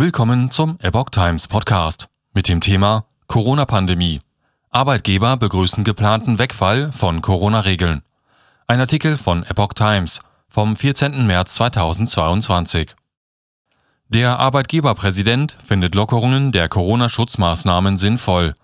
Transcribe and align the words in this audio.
Willkommen 0.00 0.52
zum 0.52 0.78
Epoch 0.80 1.10
Times 1.10 1.48
Podcast 1.48 2.06
mit 2.32 2.46
dem 2.46 2.60
Thema 2.60 3.06
Corona-Pandemie. 3.26 4.20
Arbeitgeber 4.70 5.36
begrüßen 5.36 5.82
geplanten 5.82 6.38
Wegfall 6.38 6.92
von 6.92 7.20
Corona-Regeln. 7.20 8.02
Ein 8.68 8.78
Artikel 8.78 9.18
von 9.18 9.42
Epoch 9.42 9.72
Times 9.72 10.20
vom 10.48 10.76
14. 10.76 11.26
März 11.26 11.54
2022. 11.54 12.94
Der 14.06 14.38
Arbeitgeberpräsident 14.38 15.56
findet 15.66 15.96
Lockerungen 15.96 16.52
der 16.52 16.68
Corona-Schutzmaßnahmen 16.68 17.96
sinnvoll. 17.96 18.54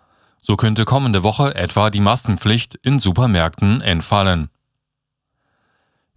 So 0.40 0.54
könnte 0.54 0.84
kommende 0.84 1.24
Woche 1.24 1.56
etwa 1.56 1.90
die 1.90 1.98
Maskenpflicht 1.98 2.76
in 2.76 3.00
Supermärkten 3.00 3.80
entfallen. 3.80 4.50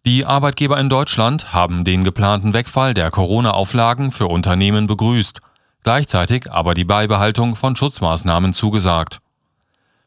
Die 0.08 0.24
Arbeitgeber 0.24 0.80
in 0.80 0.88
Deutschland 0.88 1.52
haben 1.52 1.84
den 1.84 2.06
geplanten 2.06 2.54
Wegfall 2.54 2.94
der 2.94 3.12
Corona-Auflagen 3.12 4.12
für 4.12 4.28
Unternehmen 4.28 4.88
begrüßt, 4.88 5.42
gleichzeitig 5.84 6.50
aber 6.50 6.74
die 6.74 6.86
Beibehaltung 6.86 7.58
von 7.58 7.76
Schutzmaßnahmen 7.76 8.54
zugesagt. 8.54 9.20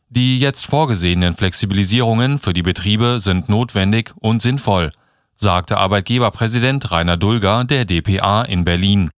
Die 0.09 0.41
jetzt 0.41 0.65
vorgesehenen 0.65 1.37
Flexibilisierungen 1.37 2.39
für 2.39 2.55
die 2.55 2.63
Betriebe 2.63 3.21
sind 3.21 3.51
notwendig 3.51 4.15
und 4.17 4.41
sinnvoll, 4.41 4.91
sagte 5.37 5.77
Arbeitgeberpräsident 5.77 6.91
Rainer 6.91 7.19
Dulger 7.19 7.65
der 7.65 7.85
dpa 7.85 8.41
in 8.41 8.65
Berlin. 8.65 9.11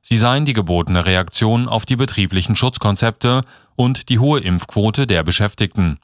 Sie 0.00 0.16
seien 0.16 0.46
die 0.46 0.54
gebotene 0.54 1.04
Reaktion 1.04 1.68
auf 1.68 1.84
die 1.84 1.96
betrieblichen 1.96 2.56
Schutzkonzepte 2.56 3.44
und 3.76 4.08
die 4.08 4.18
hohe 4.18 4.40
Impfquote 4.40 5.06
der 5.06 5.22
Beschäftigten. 5.22 5.98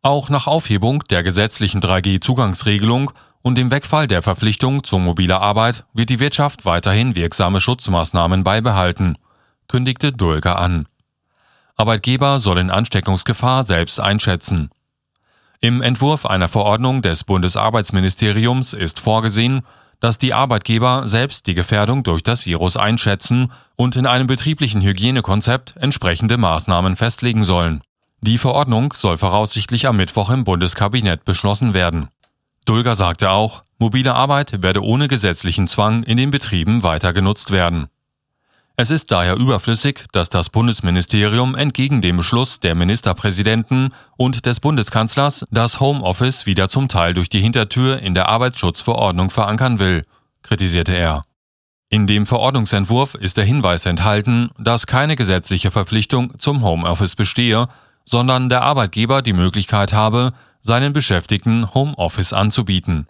Auch 0.00 0.30
nach 0.30 0.46
Aufhebung 0.46 1.04
der 1.10 1.22
gesetzlichen 1.22 1.82
3G-Zugangsregelung 1.82 3.12
und 3.42 3.56
dem 3.56 3.70
Wegfall 3.70 4.06
der 4.06 4.22
Verpflichtung 4.22 4.84
zur 4.84 5.00
mobiler 5.00 5.40
Arbeit 5.40 5.84
wird 5.92 6.10
die 6.10 6.20
Wirtschaft 6.20 6.64
weiterhin 6.64 7.16
wirksame 7.16 7.60
Schutzmaßnahmen 7.60 8.44
beibehalten, 8.44 9.18
kündigte 9.68 10.12
Dulger 10.12 10.58
an. 10.58 10.86
Arbeitgeber 11.76 12.38
sollen 12.38 12.70
Ansteckungsgefahr 12.70 13.64
selbst 13.64 14.00
einschätzen. 14.00 14.70
Im 15.60 15.82
Entwurf 15.82 16.26
einer 16.26 16.48
Verordnung 16.48 17.02
des 17.02 17.24
Bundesarbeitsministeriums 17.24 18.72
ist 18.72 19.00
vorgesehen, 19.00 19.62
dass 20.00 20.18
die 20.18 20.34
Arbeitgeber 20.34 21.02
selbst 21.06 21.46
die 21.46 21.54
Gefährdung 21.54 22.02
durch 22.02 22.24
das 22.24 22.44
Virus 22.44 22.76
einschätzen 22.76 23.52
und 23.76 23.94
in 23.94 24.06
einem 24.06 24.26
betrieblichen 24.26 24.82
Hygienekonzept 24.82 25.74
entsprechende 25.76 26.38
Maßnahmen 26.38 26.96
festlegen 26.96 27.44
sollen. 27.44 27.82
Die 28.20 28.38
Verordnung 28.38 28.92
soll 28.94 29.16
voraussichtlich 29.16 29.86
am 29.86 29.96
Mittwoch 29.96 30.30
im 30.30 30.44
Bundeskabinett 30.44 31.24
beschlossen 31.24 31.72
werden. 31.74 32.08
Dulger 32.64 32.94
sagte 32.94 33.30
auch, 33.30 33.64
mobile 33.78 34.14
Arbeit 34.14 34.62
werde 34.62 34.82
ohne 34.84 35.08
gesetzlichen 35.08 35.68
Zwang 35.68 36.02
in 36.04 36.16
den 36.16 36.30
Betrieben 36.30 36.82
weiter 36.82 37.12
genutzt 37.12 37.50
werden. 37.50 37.88
Es 38.76 38.90
ist 38.90 39.12
daher 39.12 39.36
überflüssig, 39.36 40.06
dass 40.12 40.30
das 40.30 40.48
Bundesministerium 40.48 41.54
entgegen 41.54 42.00
dem 42.00 42.16
Beschluss 42.16 42.58
der 42.58 42.74
Ministerpräsidenten 42.74 43.90
und 44.16 44.46
des 44.46 44.60
Bundeskanzlers 44.60 45.44
das 45.50 45.78
Homeoffice 45.78 46.46
wieder 46.46 46.68
zum 46.68 46.88
Teil 46.88 47.12
durch 47.12 47.28
die 47.28 47.40
Hintertür 47.40 47.98
in 47.98 48.14
der 48.14 48.28
Arbeitsschutzverordnung 48.28 49.30
verankern 49.30 49.78
will, 49.78 50.04
kritisierte 50.42 50.94
er. 50.94 51.24
In 51.90 52.06
dem 52.06 52.24
Verordnungsentwurf 52.24 53.14
ist 53.14 53.36
der 53.36 53.44
Hinweis 53.44 53.84
enthalten, 53.84 54.50
dass 54.58 54.86
keine 54.86 55.16
gesetzliche 55.16 55.70
Verpflichtung 55.70 56.38
zum 56.38 56.62
Homeoffice 56.62 57.16
bestehe, 57.16 57.68
sondern 58.06 58.48
der 58.48 58.62
Arbeitgeber 58.62 59.20
die 59.20 59.34
Möglichkeit 59.34 59.92
habe, 59.92 60.32
seinen 60.62 60.92
Beschäftigten 60.92 61.74
Homeoffice 61.74 62.32
anzubieten. 62.32 63.06